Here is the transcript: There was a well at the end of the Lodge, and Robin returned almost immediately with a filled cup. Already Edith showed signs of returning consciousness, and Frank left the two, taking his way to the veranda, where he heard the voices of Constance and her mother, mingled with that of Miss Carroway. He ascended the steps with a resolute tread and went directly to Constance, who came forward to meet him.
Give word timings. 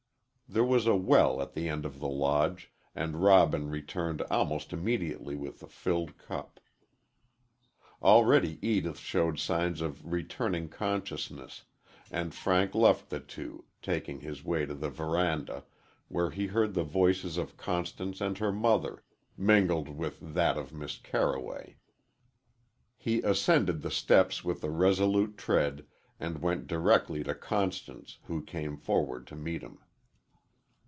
There 0.51 0.65
was 0.65 0.85
a 0.85 0.97
well 0.97 1.41
at 1.41 1.53
the 1.53 1.69
end 1.69 1.85
of 1.85 1.99
the 2.01 2.09
Lodge, 2.09 2.73
and 2.93 3.23
Robin 3.23 3.69
returned 3.69 4.21
almost 4.23 4.73
immediately 4.73 5.33
with 5.33 5.63
a 5.63 5.67
filled 5.69 6.17
cup. 6.17 6.59
Already 8.01 8.59
Edith 8.61 8.99
showed 8.99 9.39
signs 9.39 9.79
of 9.79 10.11
returning 10.11 10.67
consciousness, 10.67 11.63
and 12.11 12.35
Frank 12.35 12.75
left 12.75 13.09
the 13.09 13.21
two, 13.21 13.63
taking 13.81 14.19
his 14.19 14.43
way 14.43 14.65
to 14.65 14.73
the 14.73 14.89
veranda, 14.89 15.63
where 16.09 16.31
he 16.31 16.47
heard 16.47 16.73
the 16.73 16.83
voices 16.83 17.37
of 17.37 17.55
Constance 17.55 18.19
and 18.19 18.37
her 18.39 18.51
mother, 18.51 19.05
mingled 19.37 19.87
with 19.87 20.33
that 20.33 20.57
of 20.57 20.73
Miss 20.73 20.97
Carroway. 20.97 21.77
He 22.97 23.21
ascended 23.21 23.81
the 23.81 23.89
steps 23.89 24.43
with 24.43 24.65
a 24.65 24.69
resolute 24.69 25.37
tread 25.37 25.85
and 26.19 26.41
went 26.41 26.67
directly 26.67 27.23
to 27.23 27.33
Constance, 27.33 28.17
who 28.25 28.43
came 28.43 28.75
forward 28.75 29.25
to 29.27 29.37
meet 29.37 29.61
him. 29.61 29.79